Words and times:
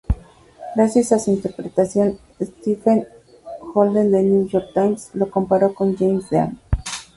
Gracias 0.75 1.09
su 1.25 1.29
interpretación, 1.29 2.17
Stephen 2.41 3.05
Holden 3.75 4.09
de 4.11 4.23
"New 4.23 4.47
York 4.47 4.69
Times" 4.73 5.11
lo 5.13 5.29
comparó 5.29 5.75
con 5.75 5.95
James 5.95 6.27
Dean. 6.31 6.59